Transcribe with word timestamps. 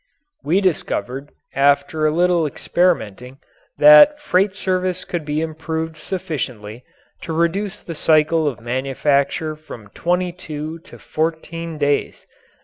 We 0.43 0.61
discovered, 0.61 1.29
after 1.53 2.07
a 2.07 2.11
little 2.11 2.47
experimenting, 2.47 3.37
that 3.77 4.19
freight 4.19 4.55
service 4.55 5.05
could 5.05 5.25
be 5.25 5.41
improved 5.41 5.95
sufficiently 5.95 6.83
to 7.21 7.31
reduce 7.33 7.77
the 7.81 7.93
cycle 7.93 8.47
of 8.47 8.59
manufacture 8.59 9.55
from 9.55 9.89
twenty 9.89 10.31
two 10.31 10.79
to 10.85 10.97
fourteen 10.97 11.77
days. 11.77 12.25